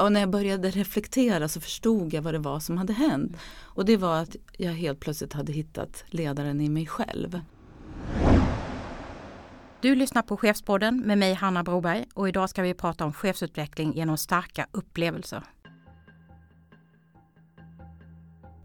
[0.00, 3.36] och när jag började reflektera så förstod jag vad det var som hade hänt.
[3.60, 7.40] Och det var att jag helt plötsligt hade hittat ledaren i mig själv.
[9.80, 13.92] Du lyssnar på Chefspodden med mig Hanna Broberg och idag ska vi prata om chefsutveckling
[13.92, 15.42] genom starka upplevelser.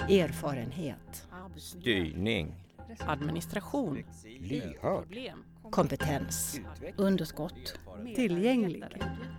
[0.09, 1.27] Erfarenhet.
[1.57, 2.55] Styrning.
[2.99, 4.03] Administration.
[4.39, 5.17] Lyhörd.
[5.71, 6.59] Kompetens.
[6.97, 7.79] Underskott.
[8.15, 8.83] Tillgänglig.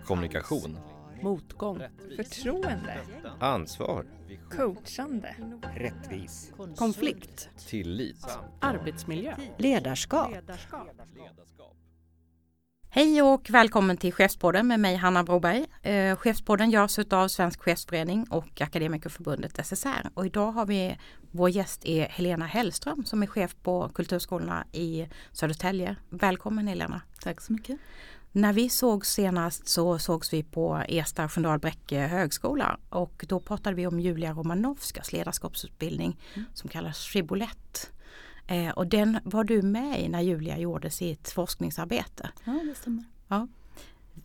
[0.05, 0.77] Kommunikation.
[1.21, 1.81] Motgång.
[2.15, 2.99] Förtroende.
[3.39, 4.05] Ansvar.
[4.51, 5.35] Coachande.
[5.75, 6.53] Rättvis.
[6.77, 7.49] Konflikt.
[7.67, 8.25] Tillit.
[8.61, 9.35] Arbetsmiljö.
[9.57, 10.31] Ledarskap.
[12.89, 15.65] Hej och välkommen till Chefspodden med mig Hanna Broberg.
[15.81, 20.09] Eh, Chefspodden görs av Svensk Chefsförening och Akademikerförbundet SSR.
[20.13, 20.97] Och idag har vi
[21.31, 25.95] vår gäst är Helena Hellström som är chef på kulturskolorna i Södertälje.
[26.09, 27.01] Välkommen Helena!
[27.21, 27.77] Tack så mycket.
[28.31, 33.75] När vi såg senast så sågs vi på Ersta Sköndal Bräcke högskola och då pratade
[33.75, 36.45] vi om Julia Romanovskas ledarskapsutbildning Mm.
[36.53, 37.91] som kallas Shibbolett.
[38.47, 42.29] Eh, och den var du med i när Julia gjorde sitt forskningsarbete.
[42.45, 43.03] Ja, det stämmer.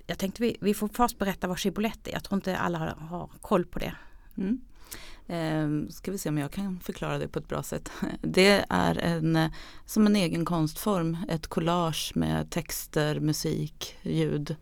[0.06, 2.12] Jag tänkte vi, vi får först berätta vad Shibbolett är.
[2.12, 3.94] Jag tror inte alla har koll på det.
[4.36, 4.60] Mm.
[5.26, 7.90] Eh, ska vi se om jag kan förklara det på ett bra sätt.
[8.20, 9.50] Det är en,
[9.86, 14.56] som en egen konstform, ett collage med texter, musik, ljud,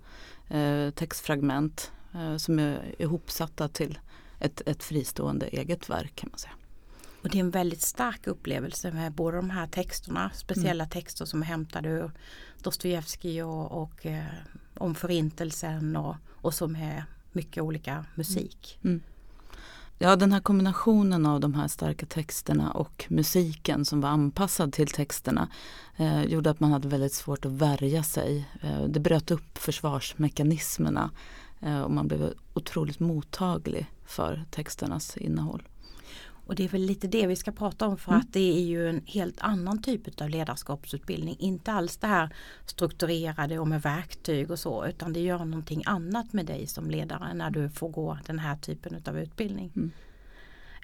[0.49, 3.99] eh, textfragment eh, som är ihopsatta till
[4.41, 6.53] ett, ett fristående eget verk kan man säga.
[7.23, 10.31] Och det är en väldigt stark upplevelse med båda de här texterna.
[10.35, 12.11] Speciella texter som är hämtade ur
[12.63, 14.25] Dostojevskij och, och eh,
[14.75, 18.79] om förintelsen och, och som är mycket olika musik.
[20.03, 24.87] Ja, den här kombinationen av de här starka texterna och musiken som var anpassad till
[24.87, 25.49] texterna
[25.97, 28.49] eh, gjorde att man hade väldigt svårt att värja sig.
[28.63, 31.11] Eh, det bröt upp försvarsmekanismerna
[31.61, 35.63] eh, och man blev otroligt mottaglig för texternas innehåll.
[36.51, 38.21] Och det är väl lite det vi ska prata om för Mm.
[38.21, 41.37] att det är ju en helt annan typ av ledarskapsutbildning.
[41.39, 42.35] Inte alls det här
[42.67, 47.35] strukturerade och med verktyg och så utan det gör någonting annat med dig som ledare
[47.35, 49.73] när du får gå den här typen av utbildning.
[49.77, 49.91] Mm.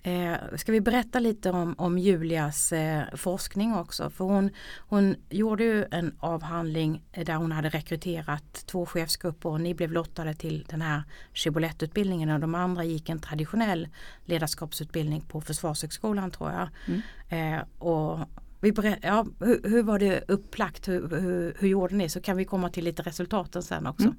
[0.07, 4.11] Eh, ska vi berätta lite om, om Julias eh, forskning också?
[4.11, 9.75] För hon, hon gjorde ju en avhandling där hon hade rekryterat två chefsgrupper och ni
[9.75, 11.03] blev lottade till den här
[11.35, 13.89] Shibbolett-utbildningen och de andra gick en traditionell
[14.25, 16.69] ledarskapsutbildning på Försvarshögskolan tror jag.
[16.87, 17.59] Mm.
[17.59, 18.19] Eh, och
[18.61, 20.89] vi berä- ja, hur, hur var det upplagt?
[20.89, 22.09] Hur, hur, hur gjorde ni?
[22.09, 24.05] Så kan vi komma till lite resultaten sen också.
[24.07, 24.17] Mm.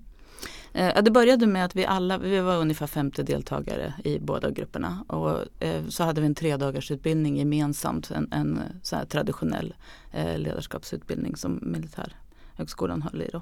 [0.74, 5.04] Eh, det började med att vi alla, vi var ungefär 50 deltagare i båda grupperna
[5.08, 9.76] och eh, så hade vi en tredagarsutbildning gemensamt, en, en eh, så här traditionell
[10.12, 13.30] eh, ledarskapsutbildning som Militärhögskolan höll i.
[13.34, 13.42] Då.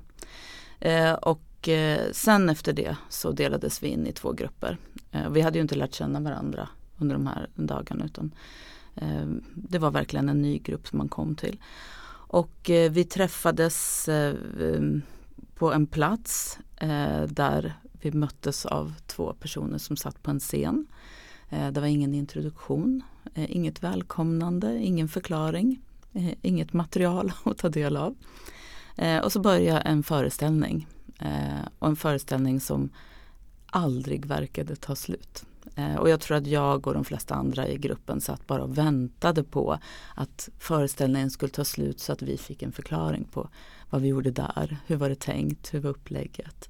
[0.79, 4.77] Eh, och eh, sen efter det så delades vi in i två grupper.
[5.11, 8.31] Eh, vi hade ju inte lärt känna varandra under de här dagarna utan
[8.95, 11.61] eh, det var verkligen en ny grupp som man kom till.
[12.27, 14.33] Och eh, vi träffades eh,
[15.55, 20.87] på en plats eh, där vi möttes av två personer som satt på en scen.
[21.49, 25.81] Eh, det var ingen introduktion, eh, inget välkomnande, ingen förklaring,
[26.13, 28.15] eh, inget material att ta del av.
[28.95, 30.87] Eh, och så började en föreställning
[31.19, 32.89] eh, och en föreställning som
[33.65, 35.45] aldrig verkade ta slut.
[35.75, 38.77] Eh, och jag tror att jag och de flesta andra i gruppen satt bara och
[38.77, 39.79] väntade på
[40.15, 43.49] att föreställningen skulle ta slut så att vi fick en förklaring på
[43.89, 46.69] vad vi gjorde där, hur var det tänkt, hur var upplägget.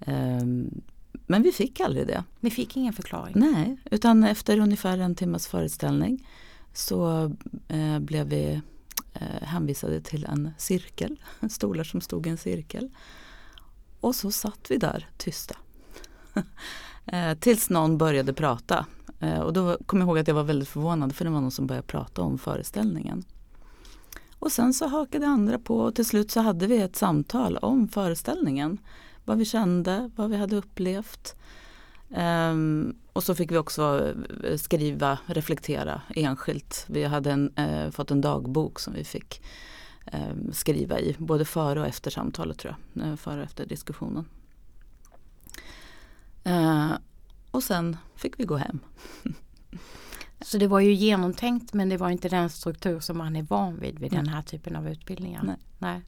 [0.00, 0.80] Ehm,
[1.26, 2.24] men vi fick aldrig det.
[2.40, 3.34] Ni fick ingen förklaring?
[3.36, 6.28] Nej, utan efter ungefär en timmas föreställning
[6.72, 7.32] så
[7.68, 8.60] eh, blev vi
[9.12, 12.90] eh, hänvisade till en cirkel, stolar som stod i en cirkel.
[14.00, 15.56] Och så satt vi där tysta.
[17.06, 18.86] eh, tills någon började prata.
[19.20, 21.50] Eh, och då kom jag ihåg att jag var väldigt förvånad för det var någon
[21.50, 23.24] som började prata om föreställningen.
[24.38, 27.88] Och sen så hakade andra på och till slut så hade vi ett samtal om
[27.88, 28.78] föreställningen.
[29.24, 31.36] Vad vi kände, vad vi hade upplevt.
[32.08, 34.14] Um, och så fick vi också
[34.44, 36.84] eh, skriva, reflektera enskilt.
[36.88, 39.42] Vi hade en, uh, fått en dagbok som vi fick
[40.12, 44.24] um, skriva i, både före och efter samtalet tror jag, uh, före och efter diskussionen
[47.56, 48.80] och sen fick vi gå hem.
[50.40, 53.80] Så det var ju genomtänkt men det var inte den struktur som man är van
[53.80, 54.20] vid vid Nej.
[54.20, 55.42] den här typen av utbildningar.
[55.42, 55.56] Nej.
[55.78, 56.02] Nej.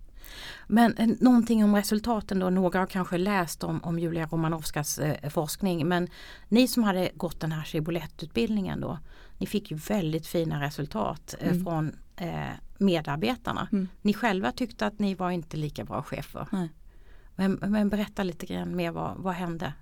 [0.66, 2.50] Men eh, någonting om resultaten då.
[2.50, 5.88] Några har kanske läst om, om Julia Romanovskas eh, forskning.
[5.88, 6.08] Men
[6.48, 8.98] ni som hade gått den här Shibbolett-utbildningen då.
[9.38, 11.64] Ni fick ju väldigt fina resultat eh, Mm.
[11.64, 13.68] från eh, medarbetarna.
[13.72, 13.88] Mm.
[14.02, 16.46] Ni själva tyckte att ni var inte lika bra chefer.
[17.36, 19.72] Men, men berätta lite grann mer vad, vad hände?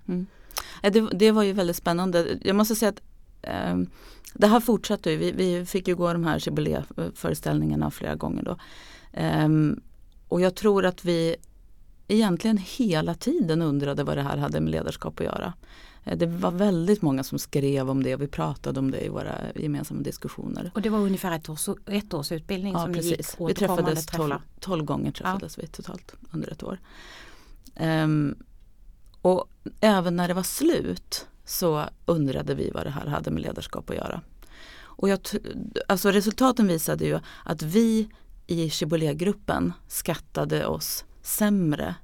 [0.81, 2.39] Det, det var ju väldigt spännande.
[2.41, 3.01] Jag måste säga att
[3.41, 3.77] eh,
[4.33, 5.17] det här fortsatte ju.
[5.17, 6.83] Vi, vi fick ju gå de här
[7.15, 8.57] föreställningarna flera gånger då.
[9.13, 9.49] Eh,
[10.27, 11.35] och jag tror att vi
[12.07, 15.53] egentligen hela tiden undrade vad det här hade med ledarskap att göra.
[16.03, 19.09] Eh, Det var väldigt många som skrev om det och vi pratade om det i
[19.09, 20.71] våra gemensamma diskussioner.
[20.75, 23.37] Och det var ungefär ett års, ett års utbildning Ja som ni gick precis.
[23.47, 26.79] Vi träffades tolv, tolv gånger träffades vi totalt under ett år.
[27.75, 28.35] Ehm,
[29.27, 29.49] och
[29.81, 33.95] även när det var slut så undrade vi vad det här hade med ledarskap att
[33.95, 34.21] göra.
[34.79, 35.19] Och jag,
[35.87, 38.09] alltså resultaten visade ju att vi
[38.47, 41.95] i Chiboulet-gruppen skattade oss sämre,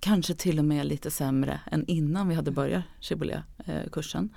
[0.00, 4.24] kanske till och med lite sämre än innan vi hade börjat Chiboulet-kursen.
[4.24, 4.36] Eh,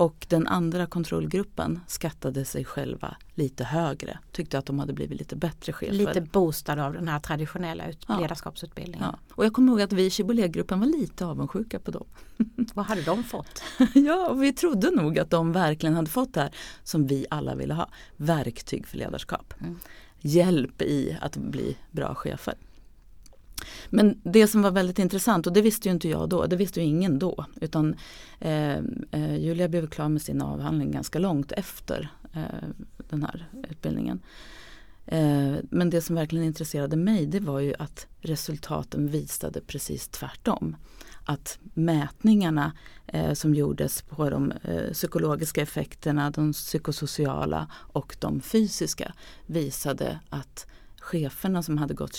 [0.00, 5.36] och den andra kontrollgruppen skattade sig själva lite högre, tyckte att de hade blivit lite
[5.36, 5.94] bättre chefer.
[5.94, 8.18] Lite boostad av den här traditionella ut- Ja.
[8.20, 9.06] ledarskapsutbildningen.
[9.12, 9.18] Ja.
[9.34, 12.04] Och jag kommer ihåg att vi i Chiboulet-gruppen var lite avundsjuka på dem.
[12.74, 13.62] Vad hade de fått?
[13.94, 16.50] ja, vi trodde nog att de verkligen hade fått det här
[16.84, 17.88] som vi alla ville ha.
[18.16, 19.54] Verktyg för ledarskap.
[19.60, 19.78] Mm.
[20.20, 22.54] Hjälp i att bli bra chefer.
[23.90, 26.80] Men det som var väldigt intressant och det visste ju inte jag då, det visste
[26.80, 27.44] ju ingen då.
[27.60, 27.94] Utan
[28.38, 28.76] eh,
[29.10, 32.68] eh, Julia blev klar med sin avhandling ganska långt efter eh,
[33.10, 34.20] den här utbildningen.
[35.06, 40.76] Eh, men det som verkligen intresserade mig det var ju att resultaten visade precis tvärtom.
[41.24, 42.72] Att mätningarna
[43.06, 49.12] eh, som gjordes på de eh, psykologiska effekterna, de psykosociala och de fysiska
[49.46, 50.66] visade att
[51.00, 52.14] cheferna som hade gått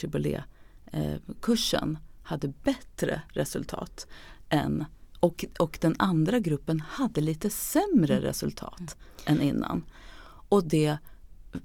[0.92, 4.08] Chiboulet-kursen hade bättre resultat
[4.50, 4.86] än
[5.20, 9.86] och, och den andra gruppen hade lite sämre resultat än innan.
[10.50, 10.98] Och det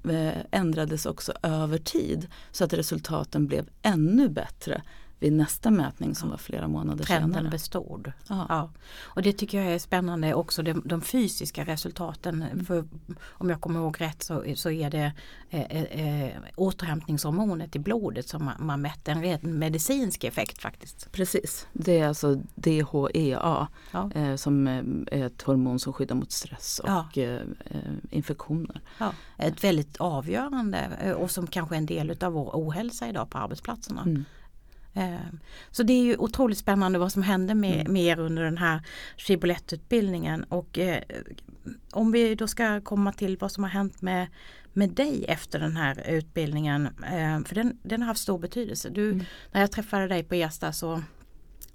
[0.09, 4.81] eh, ändrades också över tid så att resultaten blev ännu bättre
[5.19, 7.49] vid nästa mätning som var flera månader Trenden senare.
[7.51, 8.11] bestod.
[8.29, 8.45] Ja.
[8.49, 8.69] Ja.
[9.03, 12.41] Och det tycker jag är spännande också de, de fysiska resultaten.
[12.41, 12.65] Mm.
[12.65, 12.85] För
[13.27, 15.11] om jag kommer ihåg rätt så, så är det
[15.49, 21.11] eh, eh, återhämtningshormonet i blodet som man, man mätte en ren medicinsk effekt faktiskt.
[21.11, 24.11] Precis, det är alltså DHEA Ja.
[24.15, 27.07] eh, som eh, är ett hormon som skyddar mot stress och Ja.
[27.15, 27.35] eh,
[27.65, 28.81] eh, infektioner.
[29.37, 33.37] Ett väldigt avgörande eh, och som kanske är en del av vår ohälsa idag på
[33.37, 34.01] arbetsplatserna.
[34.01, 34.25] Mm.
[34.97, 35.19] Eh,
[35.71, 37.93] Så det är ju otroligt spännande vad som hände med, Mm.
[37.93, 38.81] med er under den här
[39.17, 41.03] Chiboulet-utbildningen och eh,
[41.91, 44.27] om vi då ska komma till vad som har hänt med,
[44.73, 48.89] med dig efter den här utbildningen, eh, för den, den har haft stor betydelse.
[48.89, 49.25] Du, Mm.
[49.51, 51.01] När jag träffade dig på Ersta så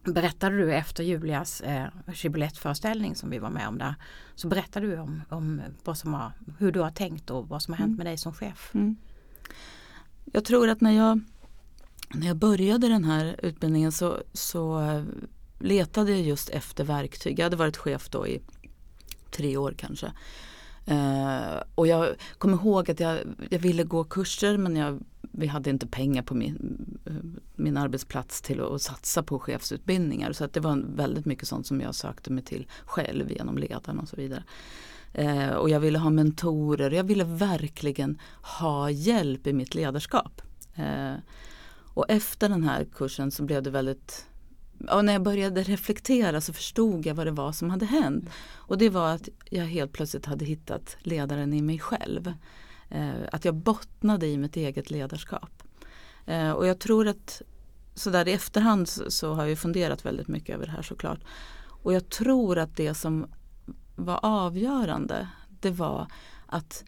[0.04, 3.94] berättade du efter Julias eh, Chiboulet-föreställning som vi var med om där,
[4.34, 7.74] så berättade du om, om vad som har, hur du har tänkt och vad som
[7.74, 7.96] har hänt Mm.
[7.96, 8.70] med dig som chef.
[8.74, 8.96] Mm.
[10.32, 11.20] Jag tror att när jag,
[12.14, 14.80] när jag började den här utbildningen så, så
[15.58, 17.38] letade jag just efter verktyg.
[17.38, 18.42] Jag hade varit chef då i
[19.30, 20.12] tre år kanske.
[20.86, 23.18] Eh, och jag kommer ihåg att jag,
[23.50, 26.98] jag ville gå kurser men jag, vi hade inte pengar på min,
[27.56, 30.32] min arbetsplats till att, att satsa på chefsutbildningar.
[30.32, 33.98] Så att det var väldigt mycket sånt som jag sökte mig till själv genom ledaren
[33.98, 34.44] och så vidare.
[35.14, 36.90] Eh, och jag ville ha mentorer.
[36.90, 38.18] Jag ville verkligen
[38.58, 40.42] ha hjälp i mitt ledarskap.
[40.74, 41.14] Eh,
[41.94, 44.26] och efter den här kursen så blev det väldigt
[44.90, 48.30] och när jag började reflektera så förstod jag vad det var som hade hänt.
[48.54, 52.32] Och det var att jag helt plötsligt hade hittat ledaren i mig själv.
[52.88, 55.62] Eh, att jag bottnade i mitt eget ledarskap.
[56.26, 57.42] Eh, och jag tror att
[57.94, 61.20] sådär i efterhand så, så har jag funderat väldigt mycket över det här såklart.
[61.68, 63.26] Och jag tror att det som
[63.96, 65.28] var avgörande
[65.60, 66.06] det var
[66.46, 66.84] att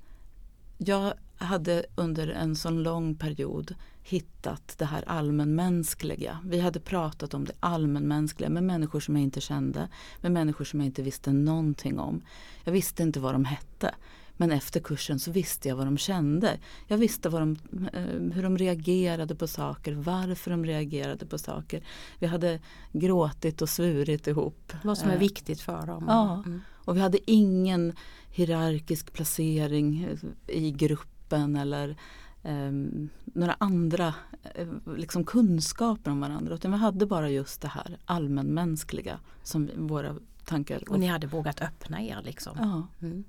[0.78, 6.38] jag hade under en sån lång period hittat det här allmänmänskliga.
[6.44, 9.88] Vi hade pratat om det allmänmänskliga med människor som jag inte kände,
[10.20, 12.22] med människor som jag inte visste någonting om.
[12.64, 13.94] Jag visste inte vad de hette.
[14.36, 16.58] Men efter kursen så visste jag vad de kände.
[16.86, 17.56] Jag visste vad de,
[17.92, 21.84] eh, hur de reagerade på saker, varför de reagerade på saker.
[22.18, 22.60] Vi hade
[22.92, 24.72] gråtit och svurit ihop.
[24.84, 26.04] Vad som är Eh, viktigt för dem.
[26.08, 26.42] Ja.
[26.46, 26.60] Mm.
[26.70, 27.92] och vi hade ingen
[28.30, 30.08] hierarkisk placering
[30.46, 31.96] i gruppen eller
[32.42, 34.14] ehm, några andra
[34.54, 36.54] eh, liksom kunskaper om varandra.
[36.54, 40.82] Utan vi hade bara just det här allmänmänskliga som våra tankar.
[40.88, 42.56] Och ni hade vågat öppna er liksom.
[42.58, 43.06] ja.
[43.06, 43.24] Mm.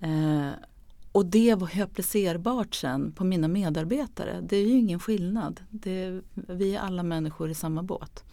[0.00, 0.52] Eh,
[1.12, 4.40] och det var ju applicerbart sen på mina medarbetare.
[4.40, 5.60] Det är ju ingen skillnad.
[5.70, 8.24] Det, vi är alla människor i samma båt.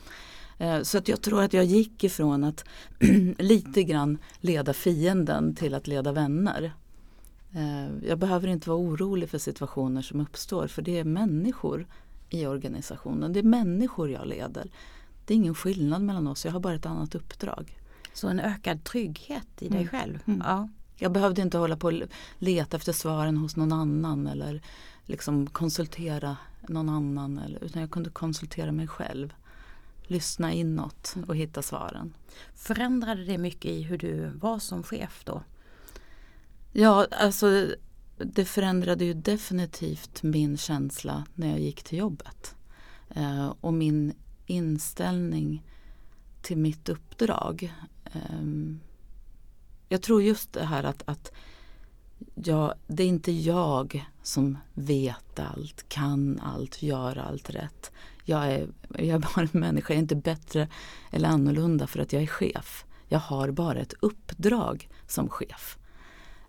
[0.58, 2.65] Eh, så att jag tror att jag gick ifrån att
[3.38, 6.74] lite grann leda fienden till att leda vänner.
[7.53, 11.88] Eh, jag behöver inte vara orolig för situationer som uppstår för det är människor
[12.29, 13.34] i organisationen.
[13.34, 14.72] Det är människor jag leder.
[15.25, 17.77] Det är ingen skillnad mellan oss, jag har bara ett annat uppdrag.
[18.13, 19.88] Så en ökad trygghet i dig Mm.
[19.88, 20.20] själv.
[20.27, 20.41] Mm.
[20.46, 20.70] Ja.
[20.96, 21.93] Jag behövde inte hålla på och
[22.38, 24.62] leta efter svaren hos någon annan eller
[25.05, 26.38] liksom konsultera
[26.70, 27.38] någon annan.
[27.39, 29.34] Eller, utan jag kunde konsultera mig själv.
[30.01, 32.13] Lyssna inåt och hitta svaren.
[32.55, 35.43] Förändrade det mycket i hur du var som chef då?
[36.73, 37.75] Ja, alltså
[38.17, 42.55] det förändrade ju definitivt min känsla när jag gick till jobbet.
[43.09, 44.13] Eh, och min
[44.45, 45.63] inställning
[46.41, 47.73] till mitt uppdrag.
[48.05, 48.45] Eh,
[49.89, 51.31] jag tror just det här att, att
[52.35, 57.91] jag, det är inte jag som vet allt, kan allt, gör allt rätt.
[58.23, 60.67] Jag är, jag är bara en människa, jag är inte bättre
[61.11, 62.85] eller annorlunda för att jag är chef.
[63.07, 65.77] Jag har bara ett uppdrag som chef.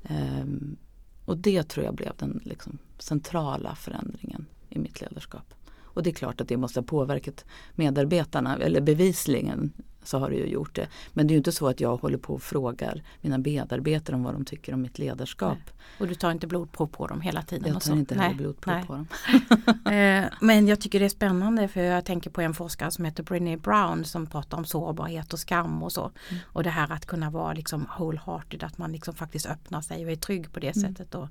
[0.04, 0.76] Ehm,
[1.24, 5.54] och det tror jag blev den liksom, centrala förändringen i mitt ledarskap.
[5.80, 7.44] Och det är klart att det måste ha påverkat
[7.74, 9.72] medarbetarna, eller bevisligen
[10.04, 10.88] så har det ju gjort det.
[11.12, 14.22] Men det är ju inte så att jag håller på och frågar mina medarbetare om
[14.22, 15.58] vad de tycker om mitt ledarskap.
[15.98, 17.64] Och du tar inte blodprov på dem hela tiden?
[17.72, 17.92] Jag tar så?
[17.92, 18.86] inte heller Nej, blodprov nej.
[18.86, 19.06] på dem.
[19.92, 23.22] Eh, Men jag tycker det är spännande för jag tänker på en forskare som heter
[23.22, 26.02] Brené Brown som pratar om sårbarhet och skam och så.
[26.30, 26.42] Mm.
[26.46, 30.10] Och det här att kunna vara liksom wholehearted, att man liksom faktiskt öppnar sig och
[30.12, 30.88] är trygg på det Mm.
[30.94, 31.14] sättet.
[31.14, 31.28] Och,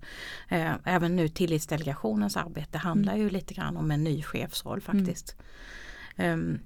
[0.49, 3.23] eh, även nu tillitsdelegationens arbete handlar Mm.
[3.23, 5.35] ju lite grann om en ny chefsroll faktiskt.
[6.15, 6.59] Ehm,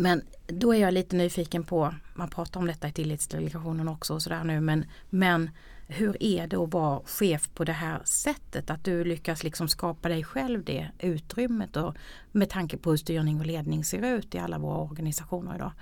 [0.00, 4.22] men då är jag lite nyfiken på, man pratar om detta i tillitsdelegationen också och
[4.22, 5.50] sådär nu, men, men
[5.86, 8.70] hur är det att vara chef på det här sättet?
[8.70, 11.94] Att du lyckas liksom skapa dig själv det utrymmet och
[12.32, 15.72] med tanke på hur styrning och ledning ser ut i alla våra organisationer idag.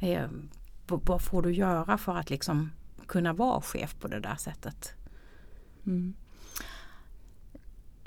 [0.00, 0.28] Eh,
[0.86, 2.70] vad, får du göra för att liksom
[3.06, 4.94] kunna vara chef på det där sättet?
[5.86, 6.14] Mm.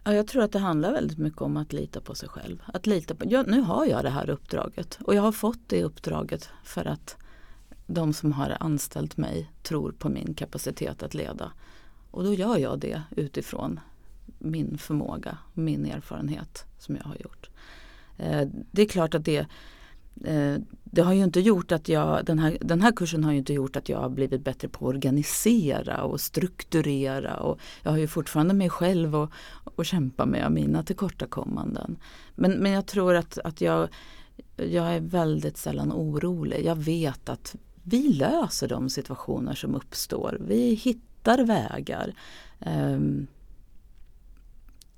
[0.04, 2.64] Ja, jag tror att det handlar väldigt mycket om att lita på sig själv.
[2.66, 5.84] Att lita på, ja, nu har jag det här uppdraget och jag har fått det
[5.84, 7.18] uppdraget för att
[7.88, 11.52] de som har anställt mig tror på min kapacitet att leda.
[12.12, 13.80] Och då gör jag det utifrån
[14.40, 17.50] min förmåga, min erfarenhet som jag har gjort.
[18.18, 19.48] Eh, det är klart att det
[20.22, 23.38] Eh, det har ju inte gjort att jag, den här, den här kursen har ju
[23.38, 27.98] inte gjort att jag har blivit bättre på att organisera och strukturera och jag har
[27.98, 31.98] ju fortfarande mig själv att kämpa med mina tillkortakommanden.
[32.36, 33.90] Men, men jag tror att, att jag,
[34.56, 36.66] jag är väldigt sällan orolig.
[36.66, 40.38] Jag vet att vi löser de situationer som uppstår.
[40.42, 42.14] Vi hittar vägar.
[42.60, 43.28] Um,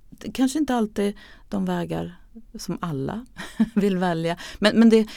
[0.09, 1.17] det kanske inte alltid
[1.49, 2.15] de vägar
[2.55, 3.25] som alla
[3.75, 4.37] vill välja.
[4.59, 5.07] Men, men det,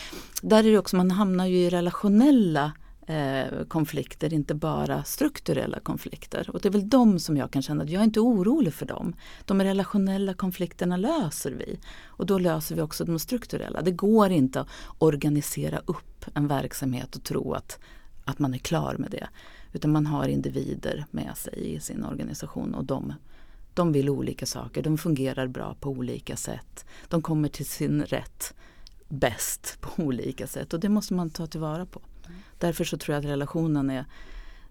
[0.43, 2.73] där är det också, man hamnar ju i relationella
[3.09, 6.51] eh, konflikter, inte bara strukturella konflikter.
[6.51, 8.87] Och det är väl de som jag kan känna att jag är inte orolig för
[8.87, 9.15] dem.
[9.45, 11.79] De relationella konflikterna löser vi.
[12.07, 13.83] Och då löser vi också de strukturella.
[13.83, 17.79] Det går inte att organisera upp en verksamhet och tro att,
[18.25, 19.29] att man är klar med det.
[19.73, 23.13] Utan man har individer med sig i sin organisation och de
[23.79, 26.85] de vill olika saker, de fungerar bra på olika sätt.
[27.09, 28.55] De kommer till sin rätt
[29.09, 32.01] bäst på olika sätt och det måste man ta tillvara på.
[32.59, 34.05] Därför så tror jag att relationen är,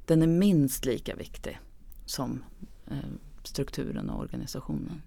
[0.06, 1.60] den är minst lika viktig
[2.06, 2.44] som
[2.92, 2.98] eh,
[3.44, 5.02] strukturen och organisationen.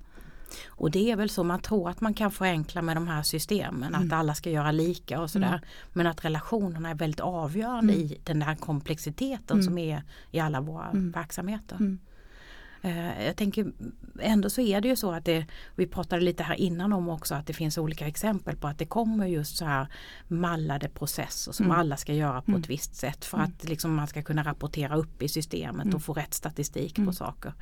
[0.67, 3.95] Och det är väl så man tror att man kan förenkla med de här systemen,
[3.95, 5.47] att alla ska göra lika och sådär.
[5.49, 5.61] Mm.
[5.93, 8.07] Men att relationerna är väldigt avgörande Mm.
[8.07, 9.65] i den här komplexiteten Mm.
[9.65, 11.11] som är i alla våra Mm.
[11.11, 11.77] verksamheter.
[12.83, 12.97] Mm.
[12.99, 13.73] Eh, Jag tänker
[14.21, 15.47] ändå så är det ju så att det,
[15.77, 18.87] vi pratade lite här innan om också att det finns olika exempel på att det
[18.87, 19.87] kommer just så här
[20.29, 21.79] mallade processer som Mm.
[21.79, 22.61] alla ska göra på Mm.
[22.61, 23.51] ett visst sätt för Mm.
[23.51, 25.97] att liksom man ska kunna rapportera upp i systemet Mm.
[25.97, 27.07] och få rätt statistik Mm.
[27.07, 27.53] på saker.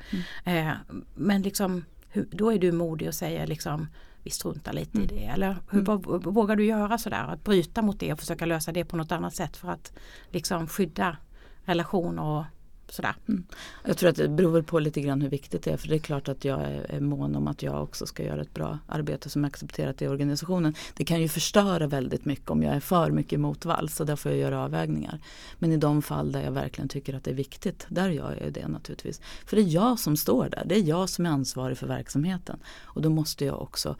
[0.45, 0.71] Eh,
[1.15, 1.85] Men liksom,
[2.31, 3.87] då är du modig och säger liksom
[4.23, 5.15] vi struntar lite i Mm.
[5.15, 5.25] det.
[5.25, 6.01] Eller hur, Mm.
[6.33, 7.23] vågar du göra sådär?
[7.27, 9.93] Att bryta mot det och försöka lösa det på något annat sätt för att
[10.29, 11.17] liksom skydda
[11.63, 12.43] relationer och
[12.91, 13.15] sådär.
[13.27, 13.43] Mm.
[13.85, 15.99] Jag tror att det beror på lite grann hur viktigt det är för det är
[15.99, 19.29] klart att jag är, är mån om att jag också ska göra ett bra arbete
[19.29, 20.73] som är accepterat i organisationen.
[20.93, 24.31] Det kan ju förstöra väldigt mycket om jag är för mycket motvalls så där får
[24.31, 25.19] jag göra avvägningar.
[25.59, 28.45] Men i de fall där jag verkligen tycker att det är viktigt, där gör jag
[28.45, 29.21] ju det naturligtvis.
[29.45, 32.59] För det är jag som står där, det är jag som är ansvarig för verksamheten.
[32.81, 33.95] Och då måste jag också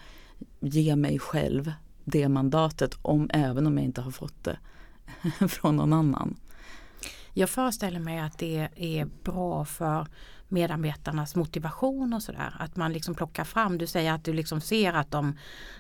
[0.60, 1.72] ge mig själv
[2.04, 4.58] det mandatet om, även om jag inte har fått det
[5.48, 6.36] från någon annan.
[7.40, 10.08] Jag föreställer mig att det är bra för
[10.48, 12.56] medarbetarnas motivation och sådär.
[12.60, 15.38] Att man liksom plockar fram, du säger att du liksom ser att de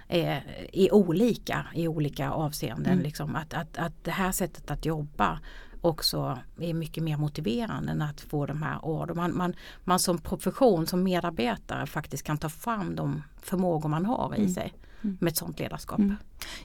[0.07, 2.93] är, är olika i olika avseenden.
[2.93, 3.03] Mm.
[3.03, 3.35] Liksom.
[3.35, 5.39] Att, att, att det här sättet att jobba
[5.81, 9.17] också är mycket mer motiverande än att få de här orden.
[9.17, 14.33] Man, man, man som profession, som medarbetare faktiskt kan ta fram de förmågor man har
[14.35, 14.53] i Mm.
[14.53, 14.73] sig.
[15.03, 15.17] Mm.
[15.21, 15.99] med ett sådant ledarskap?
[15.99, 16.15] Mm.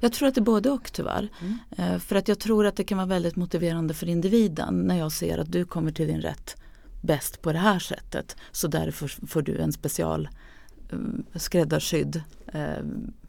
[0.00, 1.28] Jag tror att det är både och tyvärr.
[1.40, 1.58] Mm.
[1.70, 5.12] Eh, För att jag tror att det kan vara väldigt motiverande för individen när jag
[5.12, 6.56] ser att du kommer till din rätt
[7.02, 8.36] bäst på det här sättet.
[8.52, 10.28] Så därför får du en special
[10.90, 10.98] eh,
[11.38, 12.84] skräddarsydd eh,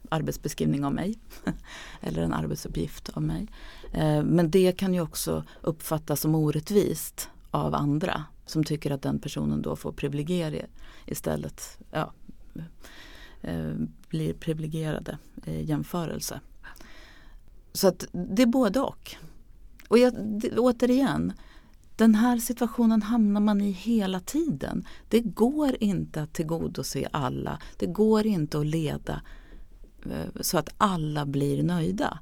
[0.10, 1.20] arbetsbeskrivning av mig.
[2.02, 3.48] Eller en arbetsuppgift av mig.
[3.92, 9.20] Eh, men det kan ju också uppfattas som orättvist av andra som tycker att den
[9.20, 10.68] personen då får privilegier
[11.06, 11.78] istället.
[11.92, 12.14] Ja,
[13.48, 13.74] Eh,
[14.10, 16.40] blir privilegierade i jämförelse.
[17.74, 19.16] Så att det är både och.
[19.88, 21.34] Och jag, det, återigen,
[21.96, 24.88] den här situationen hamnar man i hela tiden.
[25.10, 27.60] Det går inte att tillgodose alla.
[27.78, 29.22] Det går inte att leda
[30.06, 32.20] eh, så att alla blir nöjda.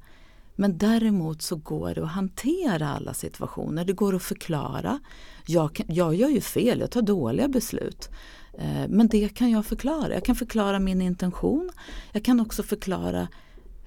[0.55, 3.85] Men däremot så går det att hantera alla situationer.
[3.85, 4.99] Det går att förklara.
[5.45, 8.09] Jag, kan, jag gör ju fel, jag tar dåliga beslut.
[8.57, 10.13] Eh, men det kan jag förklara.
[10.13, 11.69] Jag kan förklara min intention.
[12.11, 13.27] Jag kan också förklara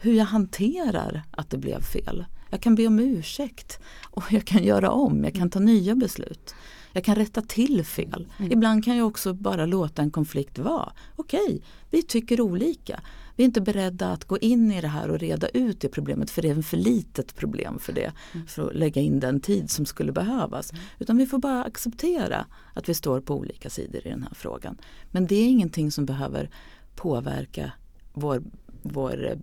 [0.00, 2.25] hur jag hanterar att det blev fel.
[2.50, 6.54] Jag kan be om ursäkt och jag kan göra om, jag kan ta nya beslut.
[6.97, 8.29] Jag kan rätta till fel.
[8.50, 10.93] Ibland kan jag också bara låta en konflikt vara.
[11.17, 13.00] Okej, vi tycker olika.
[13.37, 16.31] Vi är inte beredda att gå in i det här och reda ut det problemet
[16.31, 18.12] för det är en för litet problem för det.
[18.47, 20.73] För att lägga in den tid som skulle behövas.
[20.99, 24.79] Utan vi får bara acceptera att vi står på olika sidor i den här frågan.
[25.11, 26.50] Men det är ingenting som behöver
[26.95, 27.73] påverka
[28.12, 28.43] vår,
[28.83, 29.38] vår eh,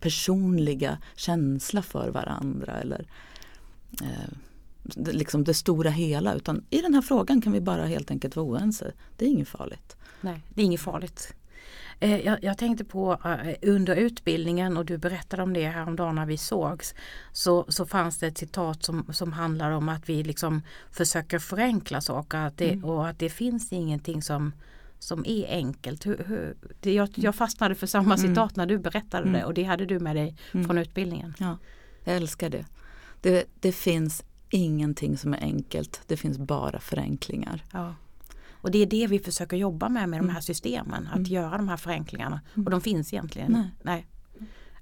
[0.00, 2.72] personliga känsla för varandra.
[2.72, 3.06] Eller
[4.02, 4.34] eh,
[4.96, 6.34] liksom det stora hela.
[6.34, 8.92] Utan i den här frågan kan vi bara helt enkelt vara oense.
[9.16, 9.96] Det är inget farligt.
[10.20, 11.34] Nej, det är inget farligt.
[12.00, 16.26] Eh, Jag, jag tänkte på eh, under utbildningen och du berättade om det häromdagen när
[16.26, 16.94] vi sågs.
[17.32, 22.00] Så, så fanns det ett citat som, som handlar om att vi liksom försöker förenkla
[22.00, 24.52] saker att det, och att det finns ingenting som,
[24.98, 26.06] som är enkelt.
[26.06, 29.64] Hur, hur, det, jag, jag fastnade för samma citat när du berättade det och det
[29.64, 31.34] hade du med dig från utbildningen.
[31.38, 31.58] Ja,
[32.04, 32.64] jag älskar det.
[33.20, 33.44] det.
[33.60, 36.00] Det finns ingenting som är enkelt.
[36.06, 37.64] Det finns bara förenklingar.
[37.72, 37.94] Ja.
[38.60, 41.68] Och det är det vi försöker jobba med med de här systemen, att göra de
[41.68, 42.40] här förenklingarna.
[42.54, 43.52] Och de finns egentligen.
[43.52, 43.70] Nej.
[43.82, 44.06] Nej.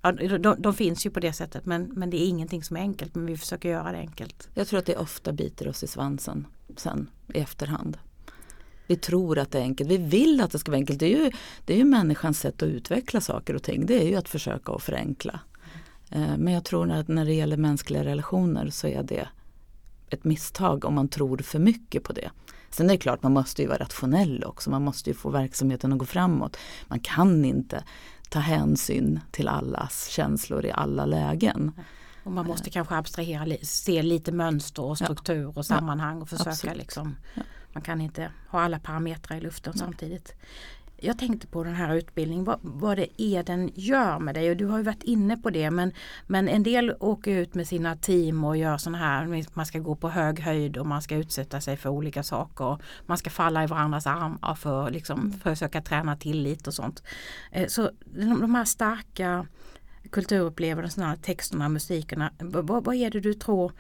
[0.03, 2.81] Ja, de, de finns ju på det sättet men, men det är ingenting som är
[2.81, 4.49] enkelt men vi försöker göra det enkelt.
[4.55, 7.99] Jag tror att det ofta biter oss i svansen sen i efterhand.
[8.87, 9.91] Vi tror att det är enkelt.
[9.91, 11.01] Vi vill att det ska vara enkelt.
[11.01, 11.31] Det är ju,
[11.65, 13.87] det är ju människans sätt att utveckla saker och ting.
[13.87, 15.41] Det är ju att försöka att förenkla.
[16.11, 19.29] Eh, Men jag tror att när det gäller mänskliga relationer så är det
[20.11, 22.31] ett misstag om man tror för mycket på det.
[22.71, 24.71] Sen är det klart, man måste ju vara rationell också.
[24.71, 26.57] Man måste ju få verksamheten att gå framåt.
[26.89, 27.85] Man kan inte
[28.29, 31.73] ta hänsyn till allas känslor i alla lägen.
[32.25, 36.77] Och man måste kanske abstrahera, se lite mönster och struktur och sammanhang och försöka absolut.
[36.77, 37.17] liksom.
[37.73, 40.35] Man kan inte ha alla parametrar i luften samtidigt.
[40.99, 44.57] Jag tänkte på den här utbildningen, vad, vad det är den gör med dig och
[44.57, 45.93] du har ju varit inne på det men,
[46.27, 49.97] men en del åker ut med sina team och gör sådana här, man ska gå
[49.97, 52.79] på hög höjd och man ska utsätta sig för olika saker.
[53.07, 57.03] Man ska falla i varandras armar för att liksom försöka träna tillit och sånt.
[57.53, 59.47] Eh, Så de, här starka
[60.11, 63.73] kulturupplevelserna, texterna, musikerna, vad, vad är det du tror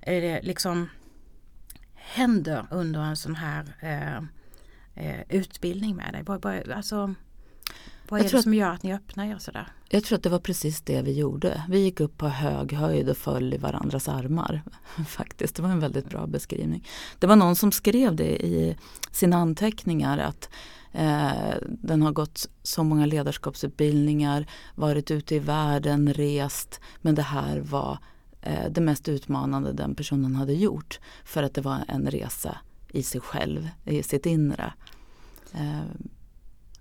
[0.00, 0.88] det liksom
[1.94, 4.22] händer under en sån här eh,
[5.00, 6.22] eh, utbildning med dig?
[6.26, 7.14] Vad, vad, alltså,
[8.08, 9.68] vad Jag är tror det att- som gör att ni öppnar er sådär?
[9.92, 11.62] Jag tror att det var precis det vi gjorde.
[11.68, 14.62] Vi gick upp på hög höjd och föll i varandras armar.
[15.08, 16.88] Faktiskt, det var en väldigt bra beskrivning.
[17.18, 18.76] Det var någon som skrev det i
[19.12, 20.48] sina anteckningar att
[20.92, 26.80] eh, den har gått så många ledarskapsutbildningar, varit ute i världen, rest.
[27.00, 27.98] Men det här var
[28.42, 31.00] eh, det mest utmanande den personen hade gjort.
[31.24, 32.58] För att det var en resa
[32.92, 34.72] i sig själv, i sitt inre.
[35.54, 35.80] Eh,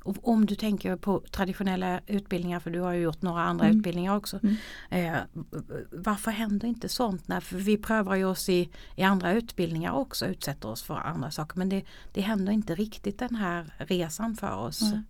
[0.03, 3.77] Och om du tänker på traditionella utbildningar, för du har ju gjort några andra Mm.
[3.77, 4.39] utbildningar också.
[4.43, 4.55] Mm.
[4.89, 5.19] Eh,
[5.91, 7.27] varför händer inte sånt?
[7.27, 11.31] När, för vi prövar ju oss i, i andra utbildningar också, utsätter oss för andra
[11.31, 11.57] saker.
[11.57, 14.81] Men det, det händer inte riktigt den här resan för oss.
[14.81, 15.01] Nej.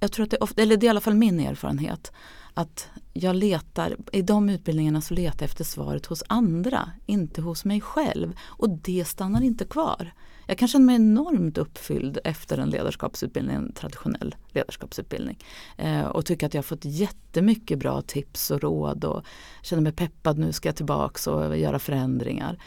[0.00, 2.12] Jag tror att det ofta, eller det är i alla fall min erfarenhet,
[2.54, 7.64] att jag letar, i de utbildningarna så letar jag efter svaret hos andra, inte hos
[7.64, 8.36] mig själv.
[8.42, 10.12] Och det stannar inte kvar.
[10.52, 15.38] Jag kan känna mig enormt uppfylld efter en ledarskapsutbildning, en traditionell ledarskapsutbildning.
[15.76, 19.22] Eh, och tycker att jag har fått jättemycket bra tips och råd och
[19.62, 22.58] känner mig peppad, nu ska jag tillbaks och göra förändringar.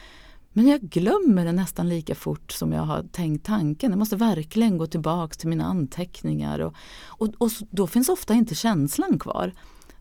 [0.54, 3.91] Men jag glömmer det nästan lika fort som jag har tänkt tanken.
[3.91, 6.60] Jag måste verkligen gå tillbaks till mina anteckningar.
[6.60, 6.76] Och,
[7.08, 9.54] och, och då finns ofta inte känslan kvar.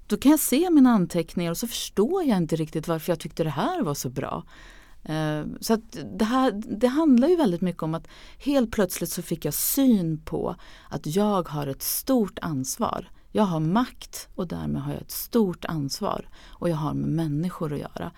[0.06, 3.44] Då kan jag se mina anteckningar och så förstår jag inte riktigt varför jag tyckte
[3.44, 4.44] det här var så bra.
[5.04, 9.22] Eh, så att det, här, det handlar ju väldigt mycket om att helt plötsligt så
[9.22, 10.56] fick jag syn på
[10.90, 13.10] att jag har ett stort ansvar.
[13.32, 17.72] Jag har makt och därmed har jag ett stort ansvar och jag har med människor
[17.72, 18.12] att göra.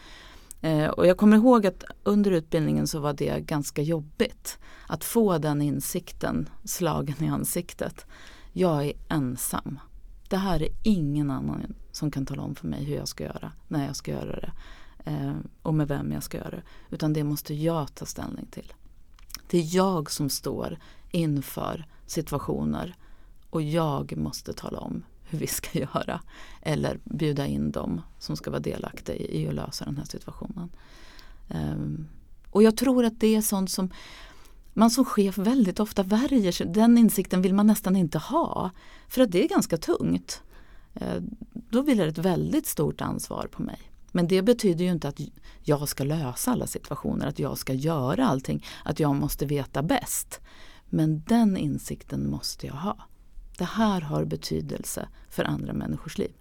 [0.61, 5.39] Eh, och jag kommer ihåg att under utbildningen så var det ganska jobbigt att få
[5.39, 8.07] den insikten slagen i ansiktet.
[8.53, 9.81] Jag är ensam.
[10.29, 13.53] Det här är ingen annan som kan tala om för mig hur jag ska göra,
[13.69, 14.53] när jag ska göra det
[15.07, 16.63] Eh, och med vem jag ska göra det.
[16.91, 18.73] Utan det måste jag ta ställning till.
[19.51, 20.79] Det är jag som står
[21.11, 22.97] inför situationer
[23.51, 26.21] och jag måste tala om hur vi ska göra.
[26.63, 30.71] Eller bjuda in dem som ska vara delaktiga i, att lösa den här situationen.
[31.49, 32.07] Ehm,
[32.51, 33.91] och jag tror att det är sånt som
[34.75, 36.67] man som chef väldigt ofta värjer sig.
[36.67, 38.71] Den insikten vill man nästan inte ha.
[39.09, 40.43] För att det är ganska tungt.
[40.95, 43.81] Eh, då vilar ett väldigt stort ansvar på mig.
[44.17, 45.21] Men det betyder ju inte att
[45.63, 50.41] jag ska lösa alla situationer, att jag ska göra allting, att jag måste veta bäst.
[50.87, 52.97] Men den insikten måste jag ha.
[53.59, 56.33] Det här har betydelse för andra människors liv.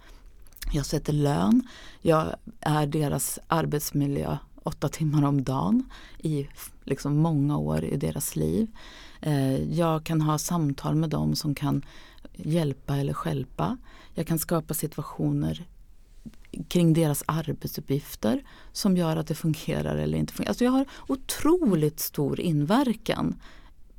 [0.72, 1.68] Jag sätter lön,
[2.02, 6.48] jag är deras arbetsmiljö åtta timmar om dagen i
[6.84, 8.68] liksom många år i deras liv.
[9.22, 11.86] Eh, jag kan ha samtal med dem som kan
[12.34, 13.78] hjälpa eller skälpa.
[14.14, 15.68] Jag kan skapa situationer
[16.76, 20.50] kring deras arbetsuppgifter som gör att det fungerar eller inte fungerar.
[20.50, 23.36] Alltså jag har otroligt stor inverkan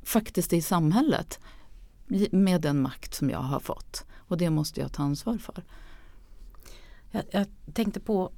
[0.03, 1.39] faktiskt i samhället
[2.31, 4.05] med den makt som jag har fått.
[4.15, 5.63] Och det måste jag ta ansvar för.
[7.11, 8.31] Jag, jag, tänkte på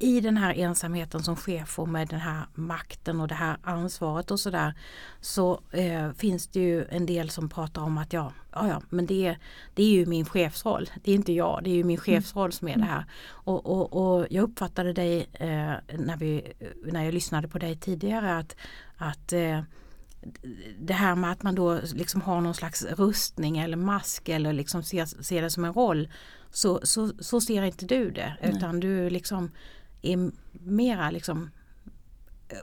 [0.00, 4.30] i, den här ensamheten som chef och med den här makten och det här ansvaret
[4.30, 4.74] och sådär
[5.20, 9.06] så eh, finns det ju en del som pratar om att ja, ja, ja men
[9.06, 9.36] det,
[9.74, 10.90] det är ju min chefsroll.
[11.02, 12.04] Det är inte jag, det är ju min mm.
[12.04, 13.04] chefsroll som är det här.
[13.28, 16.52] Och, och, och jag uppfattade dig eh, när, vi,
[16.84, 18.56] när jag lyssnade på dig tidigare att,
[18.96, 19.60] att eh,
[20.78, 24.82] det här med att man då liksom har någon slags rustning eller mask eller liksom
[24.82, 26.08] ser, ser det som en roll.
[26.52, 28.52] Så, så, så ser inte du det Nej.
[28.56, 29.50] utan du liksom
[30.02, 31.50] är mera liksom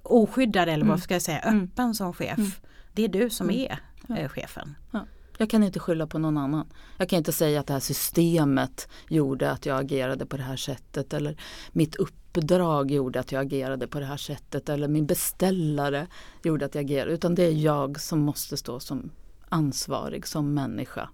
[0.04, 1.00] oskyddad eller vad mm.
[1.00, 1.64] ska jag säga, mm.
[1.64, 1.94] öppen mm.
[1.94, 2.38] som chef.
[2.38, 2.52] Mm.
[2.94, 3.62] Det är du som mm.
[3.62, 4.18] är ja.
[4.18, 4.76] Eh, chefen.
[4.92, 5.06] Ja.
[5.38, 6.68] Jag kan inte skylla på någon annan.
[6.98, 10.56] Jag kan inte säga att det här systemet gjorde att jag agerade på det här
[10.56, 16.08] sättet eller mitt uppdrag gjorde att jag agerade på det här sättet eller min beställare
[16.44, 17.12] gjorde att jag agerade.
[17.12, 19.12] Utan det är jag som måste stå som
[19.50, 21.10] ansvarig som människa.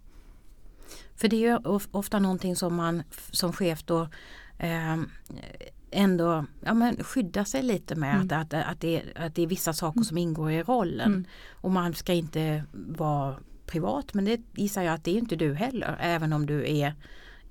[1.16, 4.08] För det är ju ofta någonting som man som chef då
[4.58, 4.98] eh,
[5.92, 8.42] ändå ja, men skydda sig lite med mm.
[8.42, 11.12] att, att, att, det, att det är vissa saker som ingår i rollen.
[11.12, 11.26] Mm.
[11.52, 15.54] Och man ska inte vara privat men det gissar jag att det är inte du
[15.54, 16.94] heller även om du är,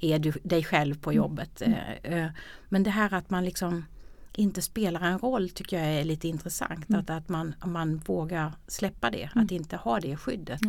[0.01, 1.17] är du, dig själv på mm.
[1.17, 1.63] jobbet.
[1.63, 2.31] Mm.
[2.69, 3.85] Men det här att man liksom
[4.37, 6.89] inte spelar en roll tycker jag är lite intressant.
[6.89, 7.01] Mm.
[7.01, 9.49] Att, att man, man vågar släppa det, att mm.
[9.51, 10.61] inte ha det skyddet.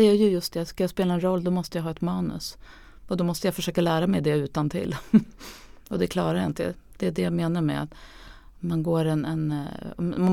[0.00, 2.00] Det är ju just det, ska jag spela en roll då måste jag ha ett
[2.00, 2.58] manus.
[3.08, 4.96] Och då måste jag försöka lära mig det utan till.
[5.88, 6.74] och det klarar jag inte.
[6.98, 7.94] Det är det jag menar med att
[8.58, 9.64] man, går en, en,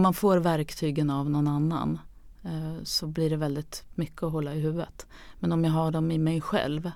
[0.01, 1.99] man får verktygen av någon annan.
[2.43, 5.07] Eh, så blir det väldigt mycket att hålla i huvudet.
[5.39, 6.91] Men om jag har dem i mig själv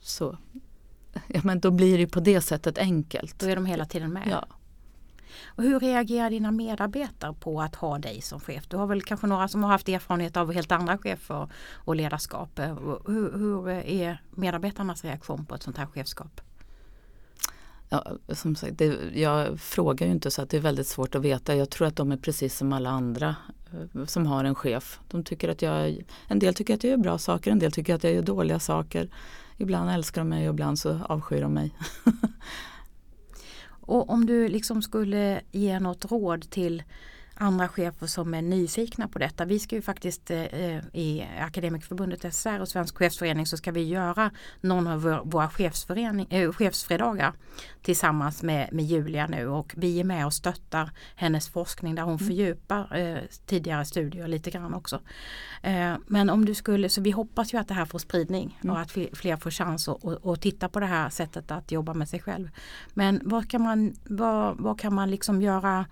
[0.00, 0.38] så
[1.26, 3.38] ja, men då blir det på det sättet enkelt.
[3.38, 4.28] Då är de hela tiden med?
[4.30, 4.46] Ja.
[5.46, 8.68] Och hur reagerar dina medarbetare på att ha dig som chef?
[8.68, 12.58] Du har väl kanske några som har haft erfarenhet av helt andra chefer och ledarskap.
[13.06, 16.40] Hur, hur är medarbetarnas reaktion på ett sånt här chefskap?
[17.88, 21.22] Ja, som sagt, det, jag frågar ju inte så att det är väldigt svårt att
[21.22, 21.56] veta.
[21.56, 23.36] Jag tror att de är precis som alla andra
[23.72, 25.00] eh, som har en chef.
[25.08, 27.94] De tycker att jag, en del tycker att jag gör bra saker, en del tycker
[27.94, 29.08] att jag gör dåliga saker.
[29.56, 31.74] Ibland älskar de mig och ibland så avskyr de mig.
[33.86, 36.82] och om du liksom skulle ge något råd till
[37.38, 39.44] andra chefer som är nyfikna på detta.
[39.44, 44.30] Vi ska ju faktiskt eh, i Akademikerförbundet SR och Svensk chefsförening så ska vi göra
[44.60, 45.50] någon av våra
[46.30, 47.32] äh, chefsfredagar
[47.82, 52.16] tillsammans med, med Julia nu och vi är med och stöttar hennes forskning där hon
[52.16, 52.26] mm.
[52.26, 55.00] fördjupar eh, tidigare studier lite grann också.
[55.62, 58.76] Eh, men om du skulle, så vi hoppas ju att det här får spridning mm.
[58.76, 61.94] och att fler får chans att och, och titta på det här sättet att jobba
[61.94, 62.50] med sig själv.
[62.94, 65.86] Men vad kan man, vad, vad kan man liksom göra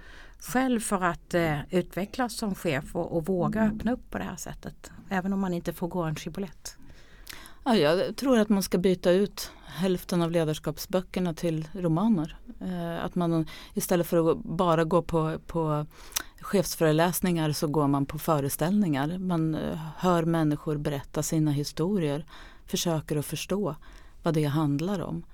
[0.46, 3.76] själv för att eh, utvecklas som chef och, och, våga mm.
[3.76, 4.90] öppna upp på det här sättet.
[5.08, 6.76] Även om man inte får gå en skibolett.
[7.64, 12.36] Ja, jag tror att man ska byta ut hälften av ledarskapsböckerna till romaner.
[12.60, 15.86] Eh, att man istället för att bara gå på, på
[16.40, 19.18] chefsföreläsningar så går man på föreställningar.
[19.18, 22.26] Man eh, hör människor berätta sina historier.
[22.66, 23.76] Försöker att förstå
[24.22, 25.24] vad det handlar om.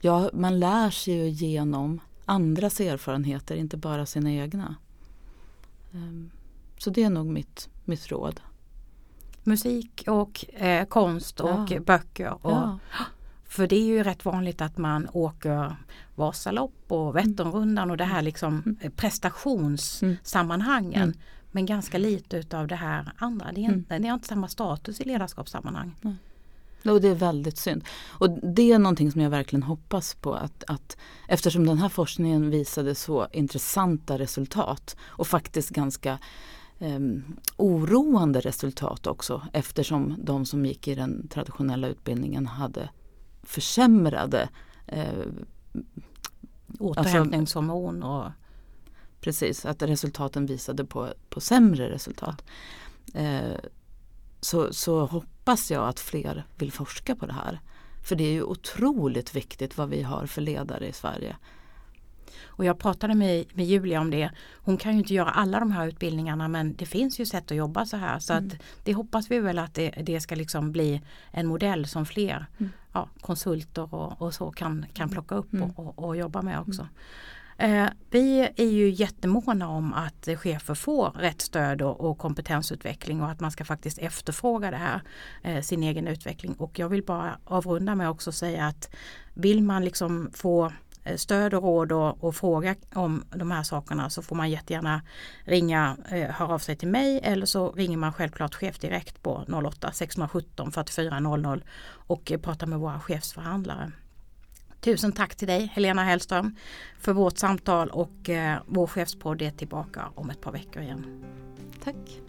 [0.00, 4.74] Ja, man lär sig ju genom andras erfarenheter, inte bara sina egna.
[5.94, 6.30] Ehm,
[6.78, 8.40] så det är nog mitt, mitt råd.
[9.44, 11.80] musik och eh, konst och Ja.
[11.80, 12.46] böcker.
[12.46, 12.78] Och, Ja.
[13.44, 15.76] För det är ju rätt vanligt att man åker
[16.14, 21.02] Vasalopp och Vätternrundan och det här liksom eh, prestationssammanhangen.
[21.02, 21.14] Mm.
[21.50, 23.52] Men ganska lite utav det här andra.
[23.52, 23.78] Det är, Mm.
[23.78, 25.94] inte, det har inte samma status i ledarskapssammanhang.
[26.84, 27.84] Och det är väldigt synd.
[28.08, 30.96] Och det är någonting som jag verkligen hoppas på att, att
[31.28, 36.18] eftersom den här forskningen visade så intressanta resultat och faktiskt ganska
[36.78, 42.90] em, oroande resultat också eftersom de som gick i den traditionella utbildningen hade
[43.42, 44.48] försämrade
[44.86, 45.24] eh,
[46.78, 48.30] Återhämtningshormon och
[49.20, 52.44] Precis, att resultaten visade på, på sämre resultat.
[53.14, 53.58] Eh,
[54.40, 57.60] så, så hoppas jag att fler vill forska på det här.
[58.04, 61.36] För det är ju otroligt viktigt vad vi har för ledare i Sverige.
[62.44, 64.30] Och jag pratade med, med Julia om det.
[64.64, 67.56] Hon kan ju inte göra alla de här utbildningarna men det finns ju sätt att
[67.56, 68.18] jobba så här.
[68.18, 68.44] Så att
[68.84, 72.72] det hoppas vi väl att det, det ska liksom bli en modell som fler Mm.
[72.92, 75.70] ja, konsulter och, och så kan, kan plocka upp Mm.
[75.70, 76.88] och, och, och jobba med också.
[77.60, 83.40] Eh, vi är ju jättemåna om att chefer får rätt stöd och, kompetensutveckling och att
[83.40, 85.02] man ska faktiskt efterfråga det här,
[85.42, 86.54] eh, sin egen utveckling.
[86.54, 88.90] Och jag vill bara avrunda med också säga att
[89.34, 90.72] vill man liksom få
[91.04, 95.02] eh, stöd och råd och, och fråga om de här sakerna så får man jättegärna
[95.44, 99.44] ringa, eh, höra av sig till mig eller så ringer man självklart chef direkt på
[99.66, 103.92] 08 617 44 00 och eh, pratar med våra chefsförhandlare.
[104.80, 106.56] Tusen tack till dig Helena Hellström
[107.00, 111.24] för vårt samtal och eh, vår chefspodd är tillbaka om ett par veckor igen.
[111.84, 112.27] Tack!